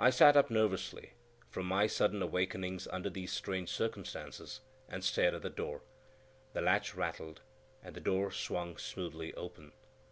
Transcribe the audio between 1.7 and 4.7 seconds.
sudden awakening under these strange circumstances,